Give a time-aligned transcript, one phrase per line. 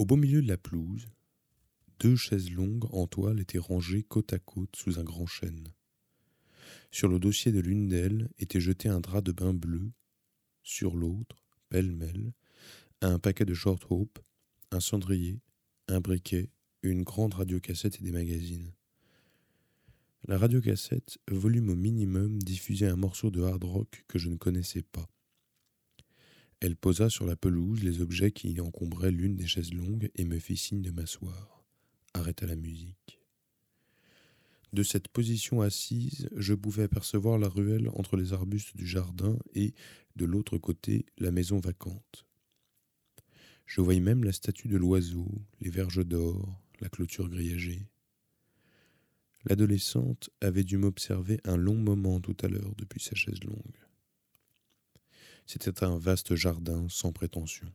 [0.00, 1.08] Au beau milieu de la pelouse,
[1.98, 5.68] deux chaises longues en toile étaient rangées côte à côte sous un grand chêne.
[6.90, 9.92] Sur le dossier de l'une d'elles était jeté un drap de bain bleu,
[10.62, 12.32] sur l'autre, pêle-mêle,
[13.02, 14.18] un paquet de short hope,
[14.70, 15.38] un cendrier,
[15.86, 16.48] un briquet,
[16.82, 18.72] une grande radiocassette et des magazines.
[20.26, 24.80] La radiocassette, volume au minimum, diffusait un morceau de hard rock que je ne connaissais
[24.80, 25.10] pas.
[26.60, 30.38] Elle posa sur la pelouse les objets qui encombraient l'une des chaises longues et me
[30.38, 31.64] fit signe de m'asseoir.
[32.12, 33.18] Arrêta la musique.
[34.72, 39.74] De cette position assise, je pouvais apercevoir la ruelle entre les arbustes du jardin et,
[40.16, 42.26] de l'autre côté, la maison vacante.
[43.64, 45.28] Je voyais même la statue de l'oiseau,
[45.60, 47.86] les verges d'or, la clôture grillagée.
[49.44, 53.89] L'adolescente avait dû m'observer un long moment tout à l'heure depuis sa chaise longue.
[55.52, 57.66] C'était un vaste jardin sans prétention.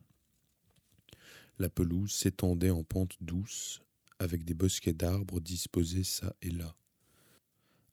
[1.58, 3.82] La pelouse s'étendait en pente douce,
[4.18, 6.74] avec des bosquets d'arbres disposés çà et là.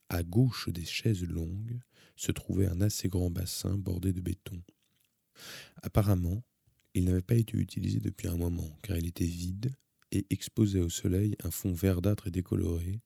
[0.07, 1.81] À gauche des chaises longues
[2.15, 4.63] se trouvait un assez grand bassin bordé de béton.
[5.81, 6.45] Apparemment,
[6.93, 9.75] il n'avait pas été utilisé depuis un moment, car il était vide
[10.13, 13.01] et exposait au soleil un fond verdâtre et décoloré,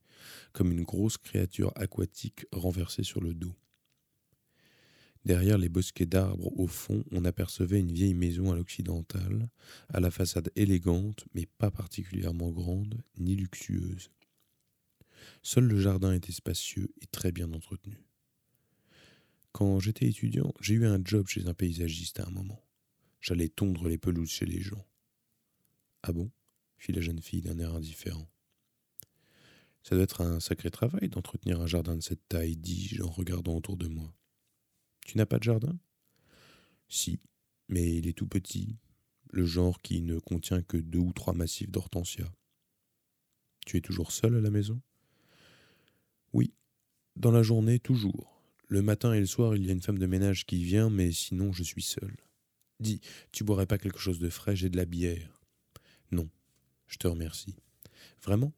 [0.53, 3.55] comme une grosse créature aquatique renversée sur le dos.
[5.27, 9.49] Derrière les bosquets d'arbres au fond, on apercevait une vieille maison à l'occidentale,
[9.89, 14.09] à la façade élégante, mais pas particulièrement grande ni luxueuse.
[15.43, 17.97] Seul le jardin était spacieux et très bien entretenu.
[19.51, 22.63] Quand j'étais étudiant, j'ai eu un job chez un paysagiste à un moment.
[23.19, 24.87] J'allais tondre les pelouses chez les gens.
[26.03, 26.31] Ah bon?
[26.77, 28.29] fit la jeune fille d'un air indifférent.
[29.83, 33.57] Ça doit être un sacré travail d'entretenir un jardin de cette taille, dis-je en regardant
[33.57, 34.13] autour de moi.
[35.07, 35.79] Tu n'as pas de jardin?
[36.89, 37.21] Si,
[37.69, 38.75] mais il est tout petit,
[39.31, 42.29] le genre qui ne contient que deux ou trois massifs d'hortensia.
[43.65, 44.81] Tu es toujours seul à la maison?
[46.33, 46.53] Oui,
[47.15, 48.41] dans la journée, toujours.
[48.67, 51.13] Le matin et le soir, il y a une femme de ménage qui vient, mais
[51.13, 52.17] sinon, je suis seul.
[52.81, 52.99] Dis,
[53.31, 55.41] tu boirais pas quelque chose de frais, j'ai de la bière.
[56.11, 56.29] Non,
[56.85, 57.55] je te remercie.
[58.21, 58.51] Vraiment?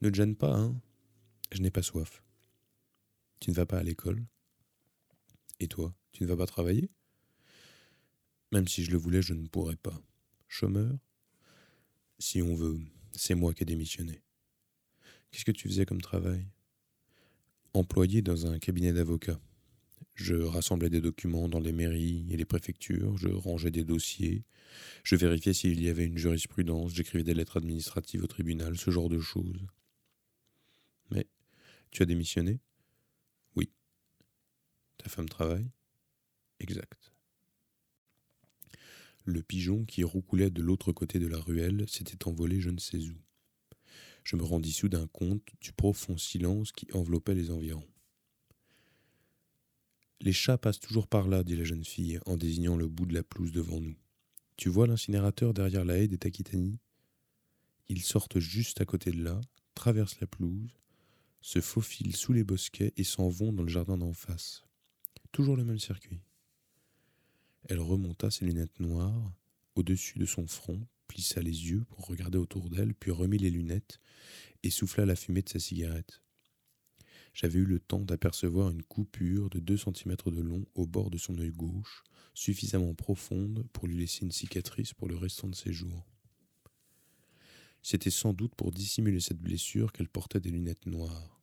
[0.00, 0.80] Ne te gêne pas, hein?
[1.52, 2.22] Je n'ai pas soif.
[3.38, 4.24] Tu ne vas pas à l'école?
[5.60, 6.90] Et toi, tu ne vas pas travailler?
[8.52, 10.02] Même si je le voulais, je ne pourrais pas.
[10.48, 10.98] Chômeur?
[12.18, 12.80] Si on veut,
[13.12, 14.22] c'est moi qui ai démissionné.
[15.30, 16.48] Qu'est-ce que tu faisais comme travail?
[17.72, 19.40] Employé dans un cabinet d'avocats.
[20.14, 24.44] Je rassemblais des documents dans les mairies et les préfectures, je rangeais des dossiers,
[25.04, 29.08] je vérifiais s'il y avait une jurisprudence, j'écrivais des lettres administratives au tribunal, ce genre
[29.08, 29.66] de choses.
[31.10, 31.26] Mais
[31.90, 32.60] tu as démissionné?
[35.02, 35.70] Ta femme travaille
[36.58, 37.12] Exact.
[39.24, 42.98] Le pigeon qui roucoulait de l'autre côté de la ruelle s'était envolé je ne sais
[42.98, 43.16] où.
[44.24, 47.88] Je me rendis soudain compte du profond silence qui enveloppait les environs.
[50.20, 53.14] Les chats passent toujours par là, dit la jeune fille en désignant le bout de
[53.14, 53.96] la pelouse devant nous.
[54.58, 56.78] Tu vois l'incinérateur derrière la haie des Taquitani
[57.88, 59.40] Ils sortent juste à côté de là,
[59.74, 60.76] traversent la pelouse,
[61.40, 64.62] se faufilent sous les bosquets et s'en vont dans le jardin d'en face.
[65.32, 66.20] Toujours le même circuit.
[67.68, 69.32] Elle remonta ses lunettes noires
[69.76, 74.00] au-dessus de son front, plissa les yeux pour regarder autour d'elle, puis remit les lunettes
[74.62, 76.20] et souffla la fumée de sa cigarette.
[77.32, 81.18] J'avais eu le temps d'apercevoir une coupure de deux centimètres de long au bord de
[81.18, 82.02] son œil gauche,
[82.34, 86.06] suffisamment profonde pour lui laisser une cicatrice pour le restant de ses jours.
[87.82, 91.40] C'était sans doute pour dissimuler cette blessure qu'elle portait des lunettes noires.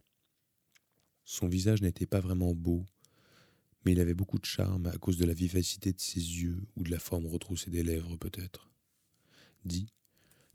[1.23, 2.85] Son visage n'était pas vraiment beau,
[3.87, 6.83] mais il avait beaucoup de charme à cause de la vivacité de ses yeux ou
[6.83, 8.69] de la forme retroussée des lèvres peut-être.
[9.63, 9.87] Dis,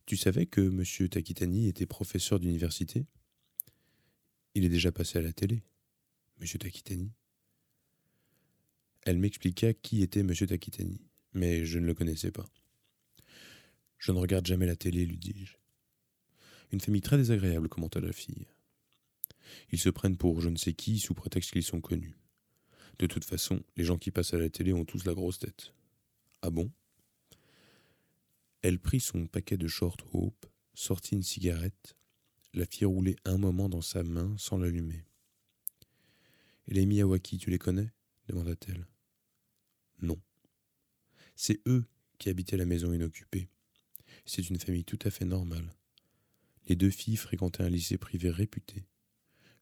[0.04, 1.08] tu savais que M.
[1.08, 3.06] Takitani était professeur d'université?
[4.54, 5.62] Il est déjà passé à la télé.
[6.42, 6.46] M.
[6.46, 7.10] Takitani
[9.00, 10.34] Elle m'expliqua qui était M.
[10.34, 11.00] Takitani,
[11.32, 12.50] mais je ne le connaissais pas.
[13.96, 15.56] Je ne regarde jamais la télé, lui dis-je.
[16.70, 18.46] Une famille très désagréable, commenta la fille.
[19.70, 22.18] Ils se prennent pour je ne sais qui sous prétexte qu'ils sont connus.
[23.02, 25.74] De toute façon, les gens qui passent à la télé ont tous la grosse tête.
[26.40, 26.70] Ah bon?
[28.62, 31.96] Elle prit son paquet de short hope, sortit une cigarette,
[32.54, 35.04] la fit rouler un moment dans sa main sans l'allumer.
[36.68, 37.90] Et les Miyawaki, tu les connais?
[38.28, 38.86] demanda-t-elle.
[40.00, 40.22] Non.
[41.34, 41.84] C'est eux
[42.18, 43.48] qui habitaient la maison inoccupée.
[44.26, 45.74] C'est une famille tout à fait normale.
[46.68, 48.86] Les deux filles fréquentaient un lycée privé réputé.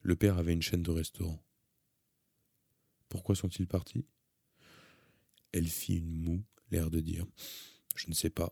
[0.02, 1.42] Le père avait une chaîne de restaurants.
[3.10, 4.06] Pourquoi sont-ils partis?
[5.52, 7.26] Elle fit une moue, l'air de dire
[7.96, 8.50] Je ne sais pas.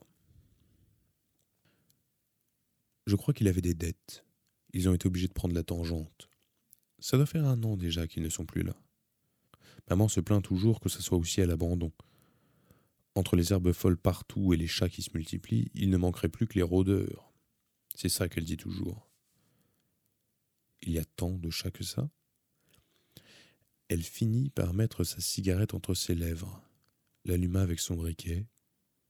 [3.07, 4.25] Je crois qu'il avait des dettes.
[4.73, 6.29] Ils ont été obligés de prendre la tangente.
[6.99, 8.75] Ça doit faire un an déjà qu'ils ne sont plus là.
[9.89, 11.91] Maman se plaint toujours que ce soit aussi à l'abandon.
[13.15, 16.47] Entre les herbes folles partout et les chats qui se multiplient, il ne manquerait plus
[16.47, 17.33] que les rôdeurs.
[17.95, 19.09] C'est ça qu'elle dit toujours.
[20.81, 22.09] Il y a tant de chats que ça?
[23.89, 26.61] Elle finit par mettre sa cigarette entre ses lèvres,
[27.25, 28.45] l'alluma avec son briquet,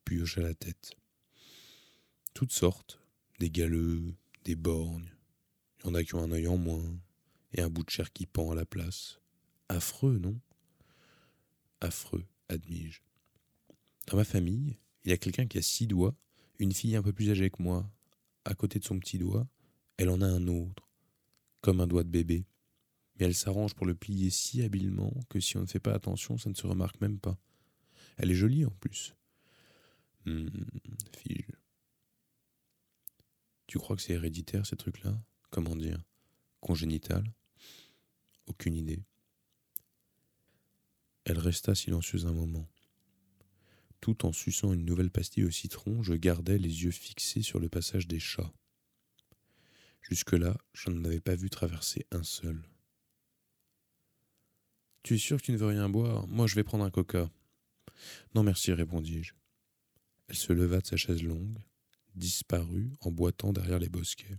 [0.06, 0.96] puis hocha la tête.
[2.34, 3.02] Toutes sortes,
[3.40, 4.16] des galeux,
[4.46, 5.12] des borgnes.
[5.80, 6.98] Il y en a qui ont un œil en moins,
[7.52, 9.20] et un bout de chair qui pend à la place.
[9.68, 10.40] Affreux, non?
[11.82, 13.02] Affreux, admis-je.
[14.08, 16.16] Dans ma famille, il y a quelqu'un qui a six doigts,
[16.58, 17.90] une fille un peu plus âgée que moi.
[18.46, 19.46] À côté de son petit doigt,
[19.98, 20.88] elle en a un autre,
[21.60, 22.46] comme un doigt de bébé.
[23.20, 26.38] Mais elle s'arrange pour le plier si habilement que si on ne fait pas attention,
[26.38, 27.38] ça ne se remarque même pas.
[28.18, 29.14] Elle est jolie en plus.
[30.26, 30.50] Hum,
[31.18, 31.46] fille.
[33.68, 35.22] Tu crois que c'est héréditaire ces trucs-là?
[35.52, 36.02] Comment dire?
[36.62, 37.24] Congénital?
[38.48, 39.04] Aucune idée.
[41.26, 42.68] Elle resta silencieuse un moment.
[44.02, 47.70] Tout en suçant une nouvelle pastille au citron, je gardais les yeux fixés sur le
[47.70, 48.52] passage des chats.
[50.02, 52.64] Jusque-là, je n'en avais pas vu traverser un seul.
[55.10, 56.28] Tu sûr que tu ne veux rien boire?
[56.28, 57.32] Moi, je vais prendre un coca.
[58.36, 59.34] Non, merci, répondis-je.
[60.28, 61.58] Elle se leva de sa chaise longue,
[62.14, 64.38] disparut en boitant derrière les bosquets.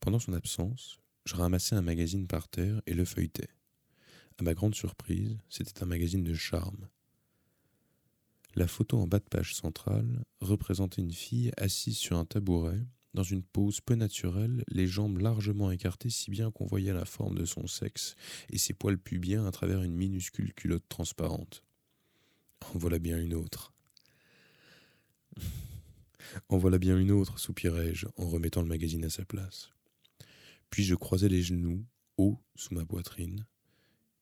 [0.00, 3.48] Pendant son absence, je ramassai un magazine par terre et le feuilletai.
[4.36, 6.90] À ma grande surprise, c'était un magazine de charme.
[8.54, 12.82] La photo en bas de page centrale représentait une fille assise sur un tabouret,
[13.14, 17.36] dans une pose peu naturelle, les jambes largement écartées si bien qu'on voyait la forme
[17.36, 18.16] de son sexe
[18.50, 21.62] et ses poils pubiens à travers une minuscule culotte transparente.
[22.74, 23.72] En voilà bien une autre.
[26.48, 29.70] en voilà bien une autre, soupirai-je en remettant le magazine à sa place.
[30.70, 31.84] Puis je croisai les genoux,
[32.16, 33.46] haut sous ma poitrine,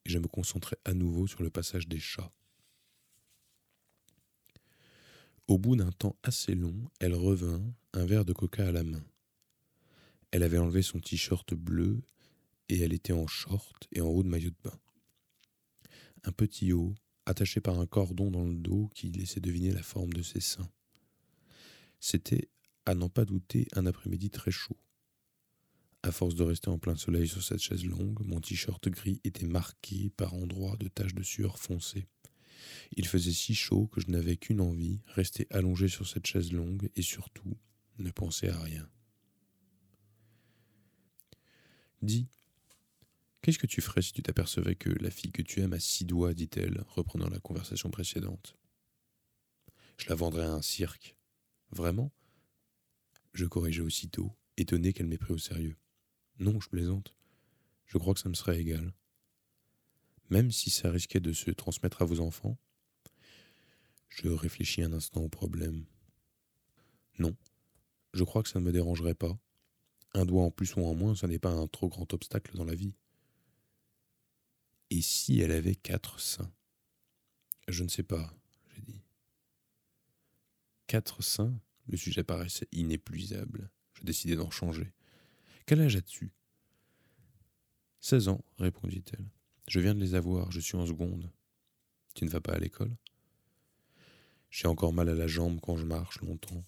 [0.05, 2.33] et je me concentrai à nouveau sur le passage des chats.
[5.49, 9.05] Au bout d'un temps assez long, elle revint, un verre de coca à la main.
[10.31, 12.03] Elle avait enlevé son t-shirt bleu
[12.69, 14.79] et elle était en short et en haut de maillot de bain.
[16.23, 16.95] Un petit haut,
[17.27, 20.71] attaché par un cordon dans le dos qui laissait deviner la forme de ses seins.
[21.99, 22.49] C'était,
[22.87, 24.77] à n'en pas douter, un après-midi très chaud.
[26.03, 29.47] À force de rester en plein soleil sur cette chaise longue, mon t-shirt gris était
[29.47, 32.07] marqué par endroits de taches de sueur foncée.
[32.97, 36.91] Il faisait si chaud que je n'avais qu'une envie, rester allongé sur cette chaise longue
[36.97, 37.57] et surtout
[37.99, 38.89] ne penser à rien.
[42.03, 42.27] Dis,
[43.43, 46.05] qu'est-ce que tu ferais si tu t'apercevais que la fille que tu aimes a six
[46.05, 48.57] doigts, dit-elle, reprenant la conversation précédente.
[49.99, 51.17] Je la vendrais à un cirque.
[51.71, 52.11] Vraiment?
[53.35, 55.77] Je corrigeai aussitôt, étonné qu'elle m'ait pris au sérieux.
[56.39, 57.15] Non, je plaisante.
[57.87, 58.95] Je crois que ça me serait égal
[60.31, 62.57] même si ça risquait de se transmettre à vos enfants
[64.09, 65.85] Je réfléchis un instant au problème.
[67.19, 67.37] Non,
[68.15, 69.39] je crois que ça ne me dérangerait pas.
[70.15, 72.65] Un doigt en plus ou en moins, ça n'est pas un trop grand obstacle dans
[72.65, 72.95] la vie.
[74.91, 76.53] Et si elle avait quatre seins?
[77.69, 78.35] Je ne sais pas,
[78.75, 79.03] j'ai dit.
[80.87, 81.61] Quatre seins?
[81.87, 83.71] Le sujet paraissait inépuisable.
[83.95, 84.93] Je décidai d'en changer.
[85.67, 86.33] Quel âge as-tu?
[88.01, 89.29] Seize ans, répondit-elle.
[89.71, 91.31] Je viens de les avoir, je suis en seconde.
[92.17, 92.91] Tu ne vas pas à l'école?
[94.51, 96.65] J'ai encore mal à la jambe quand je marche longtemps.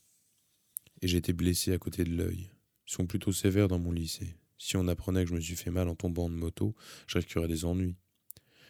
[1.01, 2.53] Et j'ai été blessé à côté de l'œil.
[2.87, 4.37] Ils sont plutôt sévères dans mon lycée.
[4.57, 6.77] Si on apprenait que je me suis fait mal en tombant de moto,
[7.09, 7.97] je risquerais des ennuis.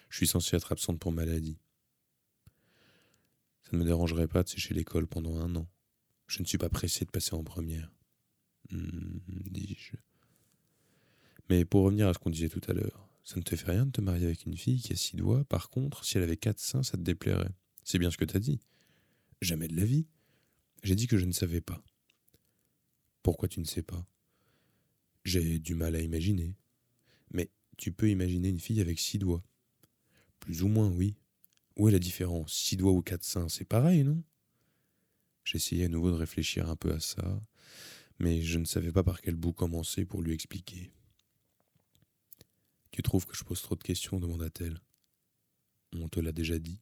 [0.09, 1.59] Je suis censé être absente pour maladie.
[3.65, 5.69] Ça ne me dérangerait pas de sécher l'école pendant un an.
[6.27, 7.93] Je ne suis pas pressé de passer en première.
[8.71, 9.93] Hmm, dis-je.
[11.51, 13.87] Mais pour revenir à ce qu'on disait tout à l'heure, ça ne te fait rien
[13.87, 15.45] de te marier avec une fille qui a six doigts.
[15.45, 17.55] Par contre, si elle avait quatre seins, ça te déplairait.
[17.85, 18.61] C'est bien ce que t'as dit.
[19.41, 20.07] Jamais de la vie.
[20.83, 21.83] J'ai dit que je ne savais pas.
[23.23, 24.05] Pourquoi tu ne sais pas?
[25.25, 26.57] J'ai du mal à imaginer.
[27.33, 29.45] Mais tu peux imaginer une fille avec six doigts.
[30.41, 31.15] Plus ou moins, oui.
[31.77, 32.53] Où est la différence?
[32.53, 34.23] Six doigts ou quatre seins, c'est pareil, non?
[35.45, 37.43] J'essayais à nouveau de réfléchir un peu à ça,
[38.19, 40.93] mais je ne savais pas par quel bout commencer pour lui expliquer.
[42.93, 44.81] Tu trouves que je pose trop de questions demanda-t-elle.
[45.95, 46.81] On te l'a déjà dit.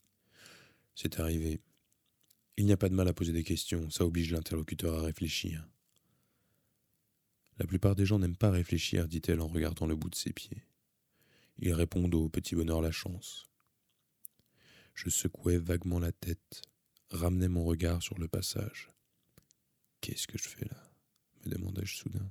[0.95, 1.61] C'est arrivé.
[2.57, 5.67] Il n'y a pas de mal à poser des questions, ça oblige l'interlocuteur à réfléchir.
[7.59, 10.63] La plupart des gens n'aiment pas réfléchir, dit-elle en regardant le bout de ses pieds.
[11.59, 13.49] Ils répondent au petit bonheur la chance.
[14.95, 16.63] Je secouais vaguement la tête,
[17.11, 18.91] ramenais mon regard sur le passage.
[20.01, 20.91] Qu'est-ce que je fais là?
[21.45, 22.31] me demandai-je soudain.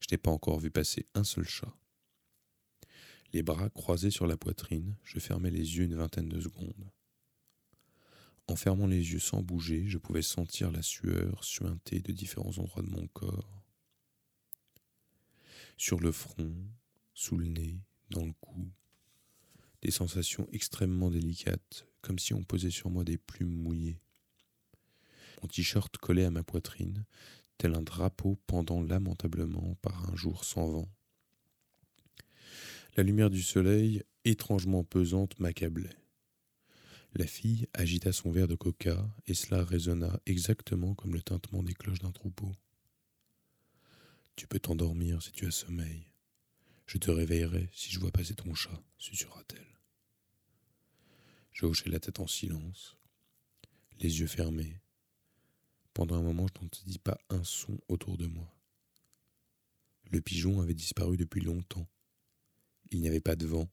[0.00, 1.74] Je n'ai pas encore vu passer un seul chat.
[3.34, 6.88] Les bras croisés sur la poitrine, je fermai les yeux une vingtaine de secondes.
[8.46, 12.84] En fermant les yeux sans bouger, je pouvais sentir la sueur suinter de différents endroits
[12.84, 13.60] de mon corps.
[15.76, 16.54] Sur le front,
[17.12, 18.70] sous le nez, dans le cou.
[19.82, 23.98] Des sensations extrêmement délicates, comme si on posait sur moi des plumes mouillées.
[25.42, 27.04] Mon t-shirt collait à ma poitrine,
[27.58, 30.88] tel un drapeau pendant lamentablement par un jour sans vent.
[32.96, 35.96] La lumière du soleil, étrangement pesante, m'accablait.
[37.14, 41.74] La fille agita son verre de coca, et cela résonna exactement comme le tintement des
[41.74, 42.52] cloches d'un troupeau.
[44.36, 46.06] Tu peux t'endormir si tu as sommeil.
[46.86, 49.80] Je te réveillerai si je vois passer ton chat, susurra-t-elle.
[51.50, 52.96] Je hochai la tête en silence,
[53.98, 54.80] les yeux fermés.
[55.94, 58.56] Pendant un moment, je n'entendis pas un son autour de moi.
[60.12, 61.88] Le pigeon avait disparu depuis longtemps.
[62.94, 63.68] Il n'y avait pas de vent.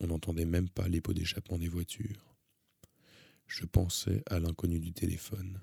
[0.00, 2.34] On n'entendait même pas les pots d'échappement des voitures.
[3.46, 5.60] Je pensais à l'inconnu du téléphone.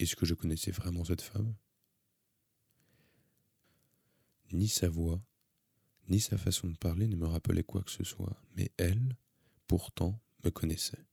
[0.00, 1.54] Est-ce que je connaissais vraiment cette femme?
[4.50, 5.22] Ni sa voix,
[6.08, 9.16] ni sa façon de parler ne me rappelaient quoi que ce soit, mais elle,
[9.68, 11.06] pourtant, me connaissait.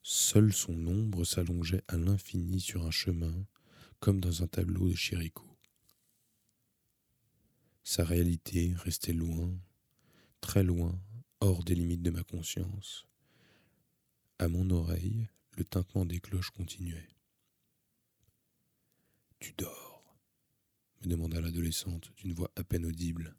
[0.00, 3.46] Seule son ombre s'allongeait à l'infini sur un chemin,
[3.98, 5.49] comme dans un tableau de Chirico.
[7.90, 9.52] Sa réalité restait loin,
[10.40, 10.96] très loin,
[11.40, 13.04] hors des limites de ma conscience.
[14.38, 17.08] À mon oreille, le tintement des cloches continuait.
[19.40, 20.04] Tu dors?
[21.02, 23.34] me demanda l'adolescente d'une voix à peine audible.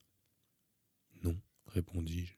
[1.24, 2.34] Non, répondis-je.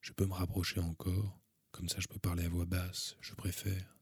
[0.00, 1.38] Je peux me rapprocher encore,
[1.70, 3.96] comme ça je peux parler à voix basse, je préfère.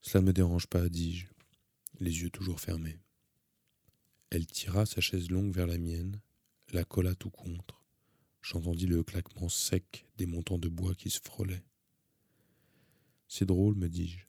[0.00, 1.28] Cela ne me dérange pas, dis-je,
[2.00, 2.98] les yeux toujours fermés.
[4.30, 6.20] Elle tira sa chaise longue vers la mienne,
[6.72, 7.84] la colla tout contre.
[8.42, 11.64] J'entendis le claquement sec des montants de bois qui se frôlaient.
[13.28, 14.26] C'est drôle, me dis-je.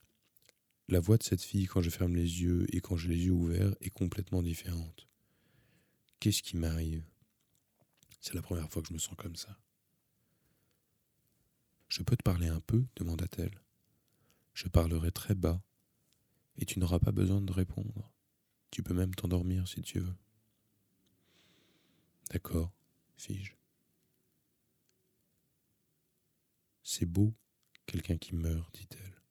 [0.88, 3.32] La voix de cette fille quand je ferme les yeux et quand j'ai les yeux
[3.32, 5.08] ouverts est complètement différente.
[6.20, 7.04] Qu'est-ce qui m'arrive?
[8.22, 9.60] C'est la première fois que je me sens comme ça.
[11.88, 12.86] Je peux te parler un peu?
[12.96, 13.62] demanda-t-elle.
[14.54, 15.62] Je parlerai très bas,
[16.58, 18.12] et tu n'auras pas besoin de répondre.
[18.72, 20.16] Tu peux même t'endormir si tu veux.
[22.32, 22.72] D'accord,
[23.18, 23.54] fis-je.
[26.84, 27.34] C'est beau,
[27.86, 29.22] quelqu'un qui meurt, dit-elle.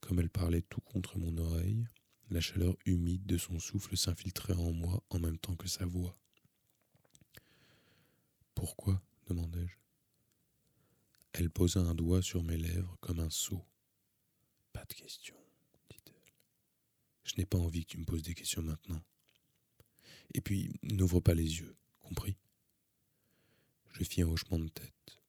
[0.00, 1.86] Comme elle parlait tout contre mon oreille,
[2.30, 6.18] la chaleur humide de son souffle s'infiltrait en moi en même temps que sa voix.
[8.54, 9.02] Pourquoi?
[9.26, 9.76] demandai-je.
[11.32, 13.64] Elle posa un doigt sur mes lèvres comme un sceau.
[14.72, 15.36] Pas de question.
[17.26, 19.02] Je n'ai pas envie que tu me poses des questions maintenant.
[20.32, 22.36] Et puis, n'ouvre pas les yeux, compris?
[23.92, 25.20] Je fis un hochement de tête,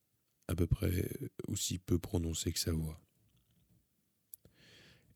[0.47, 1.09] à peu près
[1.47, 3.01] aussi peu prononcé que sa voix.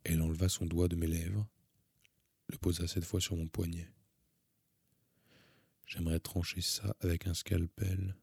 [0.03, 1.47] Elle enleva son doigt de mes lèvres,
[2.49, 3.89] le posa cette fois sur mon poignet.
[5.85, 8.15] J'aimerais trancher ça avec un scalpel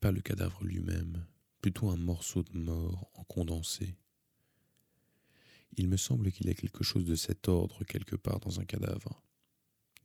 [0.00, 1.26] pas le cadavre lui-même,
[1.60, 3.96] plutôt un morceau de mort en condensé.
[5.76, 8.64] Il me semble qu'il y a quelque chose de cet ordre quelque part dans un
[8.64, 9.22] cadavre.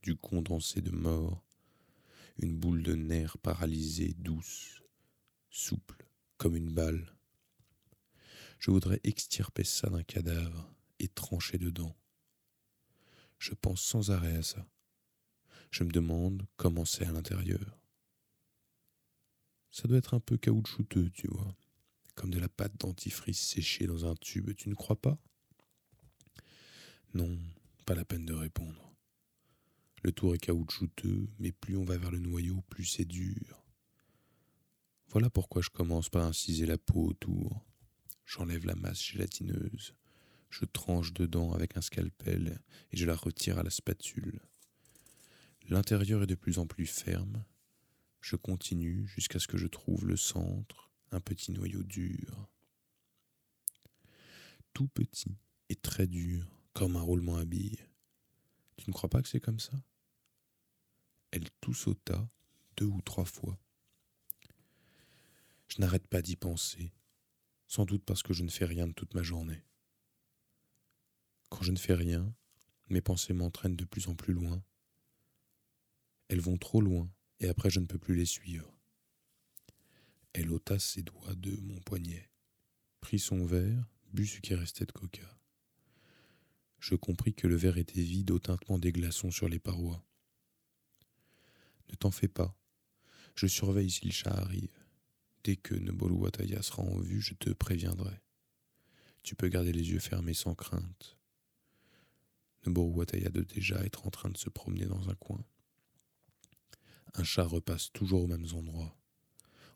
[0.03, 1.43] Du condensé de mort,
[2.38, 4.84] une boule de nerfs paralysée, douce,
[5.50, 6.07] souple,
[6.38, 7.15] comme une balle.
[8.60, 11.95] Je voudrais extirper ça d'un cadavre et trancher dedans.
[13.39, 14.67] Je pense sans arrêt à ça.
[15.72, 17.79] Je me demande comment c'est à l'intérieur.
[19.72, 21.55] Ça doit être un peu caoutchouteux, tu vois.
[22.15, 25.19] Comme de la pâte dentifrice séchée dans un tube, tu ne crois pas?
[27.15, 27.36] Non,
[27.88, 28.93] pas la peine de répondre.
[30.03, 33.65] Le tour est caoutchouteux, mais plus on va vers le noyau, plus c'est dur.
[35.10, 37.65] Voilà pourquoi je commence par inciser la peau autour.
[38.25, 39.95] J'enlève la masse gélatineuse.
[40.51, 42.60] Je tranche dedans avec un scalpel
[42.91, 44.39] et je la retire à la spatule.
[45.69, 47.43] L'intérieur est de plus en plus ferme
[48.25, 52.50] je continue jusqu'à ce que je trouve le centre, un petit noyau dur.
[54.74, 55.38] Tout petit
[55.69, 57.79] et très dur, comme un roulement à billes.
[58.75, 59.82] Tu ne crois pas que c'est comme ça?
[61.32, 62.29] Elle tout sauta
[62.75, 63.58] deux ou trois fois.
[65.70, 66.94] Je n'arrête pas d'y penser,
[67.65, 69.63] sans doute parce que je ne fais rien de toute ma journée.
[71.50, 72.36] Quand je ne fais rien,
[72.89, 74.62] mes pensées m'entraînent de plus en plus loin.
[76.27, 78.77] Elles vont trop loin et après je ne peux plus les suivre.
[80.34, 82.29] Elle ôta ses doigts de mon poignet,
[83.00, 85.35] prit son verre, bu ce qui restait de coca.
[86.88, 90.06] Je compris que le verre était vide au tintement des glaçons sur les parois.
[91.89, 92.56] Ne t'en fais pas.
[93.34, 94.86] Je surveille si le chat arrive.
[95.44, 98.22] Dès que Neboru Wataya sera en vue, je te préviendrai.
[99.24, 101.18] Tu peux garder les yeux fermés sans crainte.
[102.68, 105.44] Neboru Wataya doit déjà être en train de se promener dans un coin.
[107.15, 108.96] Un chat repasse toujours aux mêmes endroits.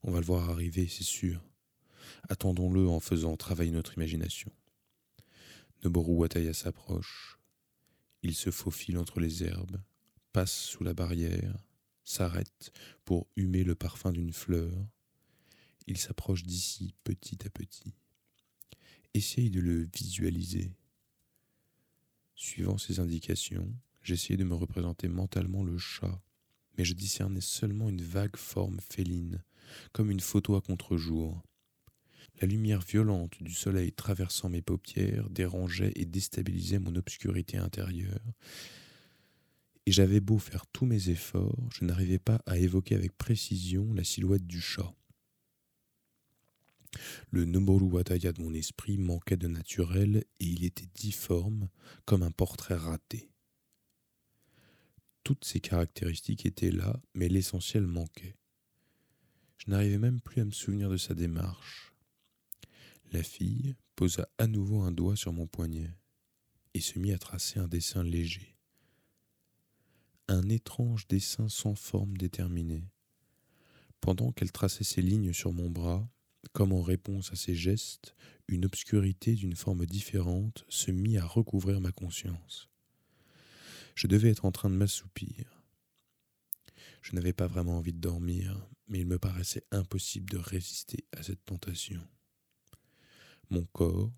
[0.04, 1.44] On va le voir arriver, c'est sûr.
[2.30, 4.51] Attendons-le en faisant travailler notre imagination.
[5.83, 7.39] Noboru Wataya s'approche.
[8.21, 9.81] Il se faufile entre les herbes,
[10.33, 11.55] passe sous la barrière,
[12.03, 12.74] s'arrête
[13.05, 14.74] pour humer le parfum d'une fleur.
[15.88, 17.93] Il s'approche d'ici petit à petit.
[19.13, 20.74] Essaye de le visualiser.
[22.36, 26.21] Suivant ses indications, j'essayais de me représenter mentalement le chat,
[26.77, 29.43] mais je discernais seulement une vague forme féline,
[29.93, 31.41] comme une photo à contre-jour.
[32.41, 38.24] La lumière violente du soleil traversant mes paupières dérangeait et déstabilisait mon obscurité intérieure.
[39.86, 44.05] Et j'avais beau faire tous mes efforts, je n'arrivais pas à évoquer avec précision la
[44.05, 44.93] silhouette du chat.
[47.29, 51.69] Le Noboru Wataya de mon esprit manquait de naturel et il était difforme
[52.05, 53.31] comme un portrait raté.
[55.24, 58.38] Toutes ces caractéristiques étaient là, mais l'essentiel manquait.
[59.58, 61.88] Je n'arrivais même plus à me souvenir de sa démarche.
[63.12, 65.89] La fille posa à nouveau un doigt sur mon poignet
[66.75, 68.56] et se mit à tracer un dessin léger.
[70.28, 72.88] Un étrange dessin sans forme déterminée.
[74.00, 76.08] Pendant qu'elle traçait ses lignes sur mon bras,
[76.54, 78.13] comme en réponse à ses gestes,
[78.48, 82.70] une obscurité d'une forme différente se mit à recouvrir ma conscience.
[83.96, 85.63] Je devais être en train de m'assoupir.
[87.01, 91.24] Je n'avais pas vraiment envie de dormir, mais il me paraissait impossible de résister à
[91.24, 92.08] cette tentation.
[93.51, 94.12] Mon corps,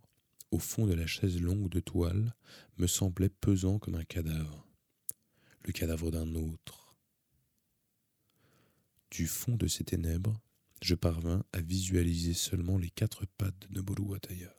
[0.51, 2.35] au fond de la chaise longue de toile,
[2.77, 4.67] me semblait pesant comme un cadavre,
[5.63, 6.97] le cadavre d'un autre.
[9.09, 10.41] Du fond de ces ténèbres,
[10.81, 14.53] je parvins à visualiser seulement les quatre pattes de Noboru Wataya.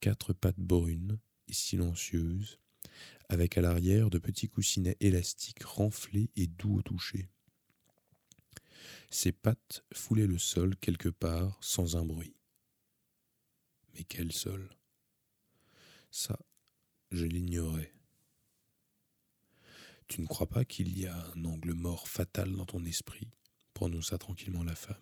[0.00, 2.58] Quatre pattes brunes et silencieuses,
[3.28, 7.28] avec à l'arrière de petits coussinets élastiques renflés et doux au toucher.
[9.10, 12.37] Ses pattes foulaient le sol quelque part sans un bruit.
[13.94, 14.68] Mais quel sol
[16.10, 16.38] Ça,
[17.10, 17.92] je l'ignorais.
[20.08, 23.28] Tu ne crois pas qu'il y a un angle mort fatal dans ton esprit?
[23.74, 24.96] Prononça tranquillement la femme.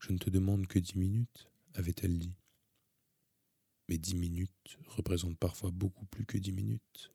[0.00, 2.36] Je ne te demande que dix minutes, avait-elle dit.
[3.88, 7.12] Mais dix minutes représentent parfois beaucoup plus que dix minutes.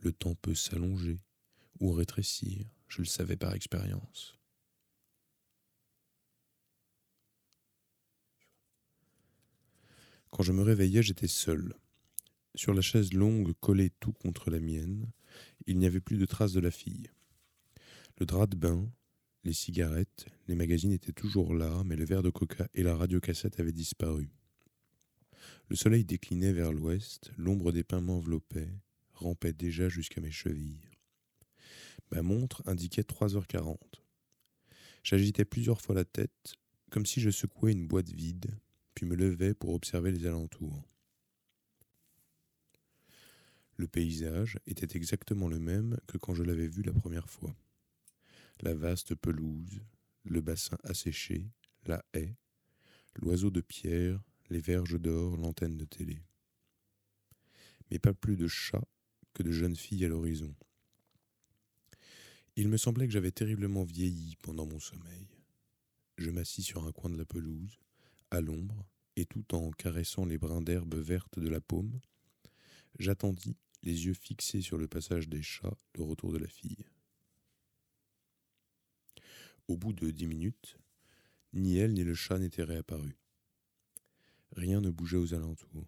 [0.00, 1.18] Le temps peut s'allonger
[1.80, 4.37] ou rétrécir, je le savais par expérience.
[10.30, 11.74] Quand je me réveillais, j'étais seul.
[12.54, 15.10] Sur la chaise longue collée tout contre la mienne,
[15.66, 17.10] il n'y avait plus de traces de la fille.
[18.18, 18.90] Le drap de bain,
[19.44, 23.60] les cigarettes, les magazines étaient toujours là, mais le verre de coca et la radiocassette
[23.60, 24.28] avaient disparu.
[25.68, 28.72] Le soleil déclinait vers l'ouest, l'ombre des pins m'enveloppait,
[29.12, 30.90] rampait déjà jusqu'à mes chevilles.
[32.10, 34.02] Ma montre indiquait trois heures quarante.
[35.02, 36.54] J'agitais plusieurs fois la tête,
[36.90, 38.58] comme si je secouais une boîte vide,
[39.04, 40.88] me levais pour observer les alentours.
[43.76, 47.54] Le paysage était exactement le même que quand je l'avais vu la première fois.
[48.60, 49.80] La vaste pelouse,
[50.24, 51.48] le bassin asséché,
[51.86, 52.34] la haie,
[53.14, 56.20] l'oiseau de pierre, les verges d'or, l'antenne de télé.
[57.90, 58.88] Mais pas plus de chats
[59.32, 60.54] que de jeunes filles à l'horizon.
[62.56, 65.28] Il me semblait que j'avais terriblement vieilli pendant mon sommeil.
[66.16, 67.78] Je m'assis sur un coin de la pelouse,
[68.30, 68.86] à l'ombre,
[69.16, 72.00] et tout en caressant les brins d'herbe verte de la paume,
[72.98, 76.84] j'attendis, les yeux fixés sur le passage des chats, le retour de la fille.
[79.68, 80.78] Au bout de dix minutes,
[81.52, 83.16] ni elle ni le chat n'étaient réapparus.
[84.52, 85.86] Rien ne bougeait aux alentours.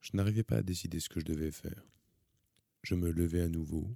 [0.00, 1.86] Je n'arrivais pas à décider ce que je devais faire.
[2.82, 3.94] Je me levai à nouveau,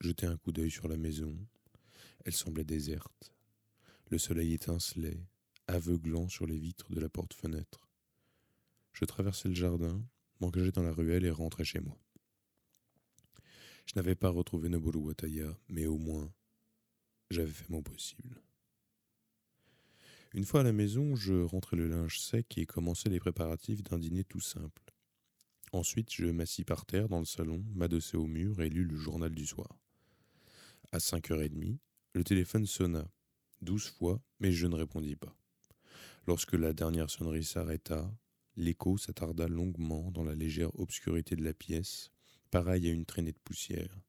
[0.00, 1.36] jetai un coup d'œil sur la maison.
[2.24, 3.35] Elle semblait déserte.
[4.08, 5.20] Le soleil étincelait,
[5.66, 7.88] aveuglant sur les vitres de la porte-fenêtre.
[8.92, 10.00] Je traversai le jardin,
[10.40, 11.98] m'engageai dans la ruelle et rentrai chez moi.
[13.86, 16.32] Je n'avais pas retrouvé Noboru Wataya, mais au moins,
[17.30, 18.40] j'avais fait mon possible.
[20.34, 23.98] Une fois à la maison, je rentrai le linge sec et commençai les préparatifs d'un
[23.98, 24.82] dîner tout simple.
[25.72, 29.34] Ensuite, je m'assis par terre dans le salon, m'adossai au mur et lus le journal
[29.34, 29.76] du soir.
[30.92, 31.80] À cinq heures et demie,
[32.12, 33.10] le téléphone sonna,
[33.62, 35.36] douze fois, mais je ne répondis pas.
[36.26, 38.10] Lorsque la dernière sonnerie s'arrêta,
[38.56, 42.10] l'écho s'attarda longuement dans la légère obscurité de la pièce,
[42.50, 44.00] pareil à une traînée de poussière.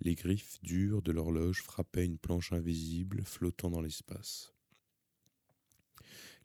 [0.00, 4.54] Les griffes dures de l'horloge frappaient une planche invisible flottant dans l'espace.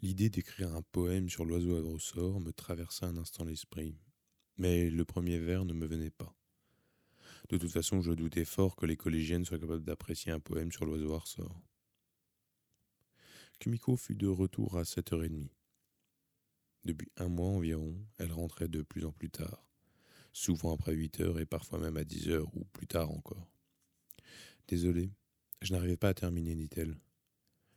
[0.02, 3.96] L'idée d'écrire un poème sur l'oiseau à ressort me traversa un instant l'esprit,
[4.58, 6.36] mais le premier vers ne me venait pas.
[7.54, 10.86] De toute façon, je doutais fort que les collégiennes soient capables d'apprécier un poème sur
[10.86, 11.62] l'oiseau à ressort.
[13.60, 15.54] Kumiko fut de retour à sept heures et demie.
[16.84, 19.68] Depuis un mois environ, elle rentrait de plus en plus tard,
[20.32, 23.48] souvent après huit heures et parfois même à dix heures ou plus tard encore.
[24.68, 25.12] Désolé,
[25.62, 26.98] je n'arrivais pas à terminer, dit-elle.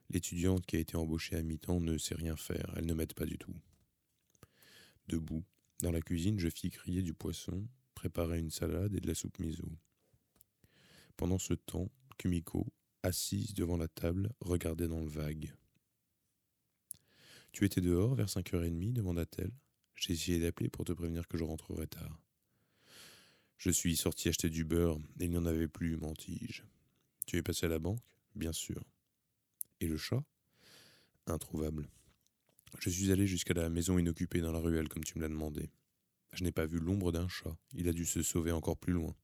[0.08, 3.26] L'étudiante qui a été embauchée à mi-temps ne sait rien faire, elle ne m'aide pas
[3.26, 3.54] du tout.
[5.08, 5.44] Debout,
[5.82, 9.40] dans la cuisine, je fis crier du poisson, préparer une salade et de la soupe
[9.40, 9.68] miso.
[11.16, 12.66] Pendant ce temps, Kumiko,
[13.02, 15.52] assise devant la table, regardait dans le vague.
[17.52, 19.50] Tu étais dehors vers cinq heures et demie demanda-t-elle.
[19.96, 22.20] J'ai essayé d'appeler pour te prévenir que je rentrerais tard.
[23.56, 26.62] Je suis sorti acheter du beurre et il n'y en avait plus, mentis-je.
[27.26, 28.00] Tu es passé à la banque?
[28.34, 28.84] Bien sûr.
[29.80, 30.22] Et le chat?
[31.26, 31.88] Introuvable.
[32.78, 35.70] Je suis allé jusqu'à la maison inoccupée dans la ruelle comme tu me l'as demandé.
[36.36, 37.56] Je n'ai pas vu l'ombre d'un chat.
[37.72, 39.16] Il a dû se sauver encore plus loin.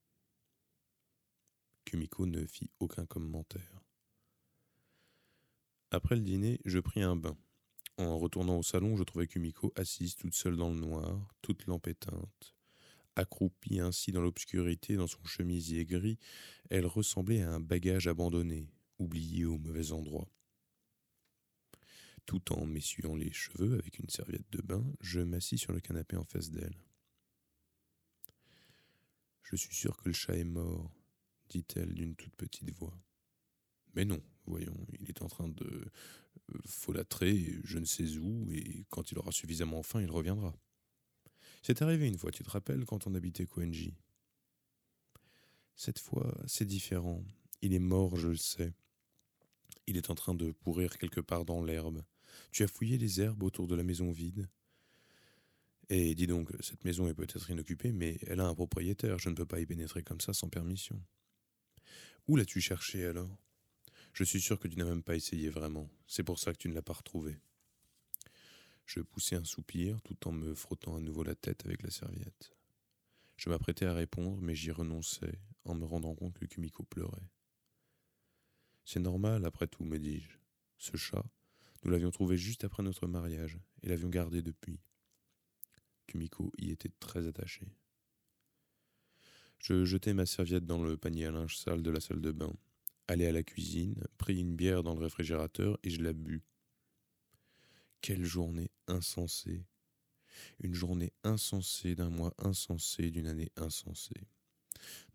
[1.84, 3.82] Kumiko ne fit aucun commentaire.
[5.90, 7.36] Après le dîner, je pris un bain.
[7.98, 11.86] En retournant au salon, je trouvai Kumiko assise toute seule dans le noir, toute lampe
[11.86, 12.54] éteinte.
[13.14, 16.18] Accroupie ainsi dans l'obscurité dans son chemisier gris,
[16.70, 20.30] elle ressemblait à un bagage abandonné, oublié au mauvais endroit.
[22.24, 26.16] Tout en m'essuyant les cheveux avec une serviette de bain, je m'assis sur le canapé
[26.16, 26.78] en face d'elle.
[29.52, 30.90] Je suis sûr que le chat est mort,
[31.50, 32.98] dit-elle d'une toute petite voix.
[33.94, 38.86] Mais non, voyons, il est en train de euh, folâtrer je ne sais où, et
[38.88, 40.56] quand il aura suffisamment faim, il reviendra.
[41.62, 43.94] C'est arrivé une fois, tu te rappelles, quand on habitait Koenji
[45.76, 47.22] Cette fois, c'est différent.
[47.60, 48.72] Il est mort, je le sais.
[49.86, 52.02] Il est en train de pourrir quelque part dans l'herbe.
[52.52, 54.48] Tu as fouillé les herbes autour de la maison vide?
[55.94, 59.18] Et dis donc, cette maison est peut-être inoccupée, mais elle a un propriétaire.
[59.18, 60.98] Je ne peux pas y pénétrer comme ça sans permission.
[62.26, 63.36] Où l'as-tu cherché alors?
[64.14, 65.90] Je suis sûr que tu n'as même pas essayé vraiment.
[66.06, 67.36] C'est pour ça que tu ne l'as pas retrouvé.
[68.86, 72.54] Je poussai un soupir tout en me frottant à nouveau la tête avec la serviette.
[73.36, 77.28] Je m'apprêtais à répondre, mais j'y renonçai en me rendant compte que Kumiko pleurait.
[78.86, 80.38] C'est normal, après tout, me dis-je.
[80.78, 81.26] Ce chat,
[81.84, 84.80] nous l'avions trouvé juste après notre mariage et l'avions gardé depuis.
[86.12, 87.72] Kumiko y était très attachée.
[89.58, 92.52] Je jetai ma serviette dans le panier à linge sale de la salle de bain,
[93.08, 96.42] allai à la cuisine, pris une bière dans le réfrigérateur et je la bus.
[98.02, 99.64] Quelle journée insensée.
[100.60, 104.26] Une journée insensée d'un mois insensé d'une année insensée.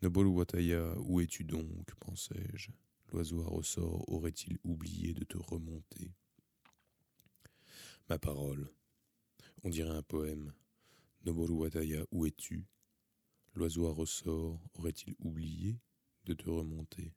[0.02, 2.72] Nobolu Wataya, où es-tu donc pensai-je.
[3.12, 6.12] L'oiseau à ressort aurait-il oublié de te remonter?
[8.10, 8.72] Ma parole,
[9.64, 10.54] on dirait un poème.
[11.28, 12.66] Noboru Wataya, où es-tu?
[13.54, 15.78] L'oiseau à ressort aurait-il oublié
[16.24, 17.12] de te remonter?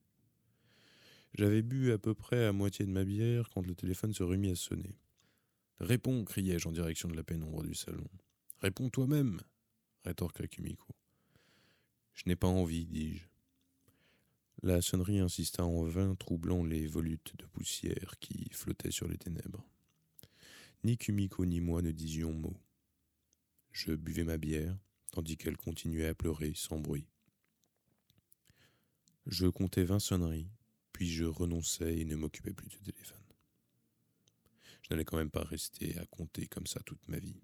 [1.35, 4.51] J'avais bu à peu près à moitié de ma bière quand le téléphone se remit
[4.51, 4.99] à sonner.
[5.79, 8.09] Réponds, criai-je en direction de la pénombre du salon.
[8.59, 9.41] Réponds toi-même,
[10.05, 10.89] rétorqua Kumiko.
[12.13, 13.29] Je n'ai pas envie, dis-je.
[14.65, 19.65] La sonnerie insista en vain, troublant les volutes de poussière qui flottaient sur les ténèbres.
[20.83, 22.57] Ni Kumiko ni moi ne disions mot.
[23.73, 24.77] Je buvais ma bière,
[25.13, 27.07] tandis qu'elle continuait à pleurer sans bruit.
[29.27, 30.51] Je comptais vingt sonneries,
[30.93, 33.23] puis je renonçais et ne m'occupais plus du téléphone.
[34.83, 37.41] Je n'allais quand même pas rester à compter comme ça toute ma vie.